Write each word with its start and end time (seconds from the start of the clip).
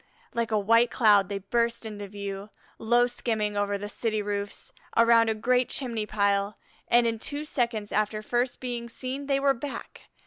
Like 0.33 0.49
a 0.49 0.57
white 0.57 0.89
cloud 0.89 1.29
they 1.29 1.37
burst 1.37 1.85
into 1.85 2.07
view, 2.07 2.49
low 2.79 3.05
skimming 3.05 3.55
over 3.55 3.77
the 3.77 3.87
city 3.87 4.19
roofs, 4.23 4.73
around 4.97 5.29
a 5.29 5.35
great 5.35 5.69
chimney 5.69 6.07
pile, 6.07 6.57
and 6.87 7.05
in 7.05 7.19
two 7.19 7.45
seconds 7.45 7.91
after 7.91 8.23
first 8.23 8.59
being 8.59 8.89
seen 8.89 9.27
they 9.27 9.39
were 9.39 9.53
back. 9.53 10.09